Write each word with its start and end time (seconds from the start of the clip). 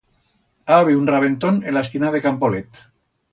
Ha 0.69 0.77
habiu 0.85 1.01
un 1.01 1.05
rabentón 1.13 1.61
en 1.67 1.75
la 1.77 1.85
esquina 1.87 2.11
de 2.17 2.23
Campolet. 2.25 2.83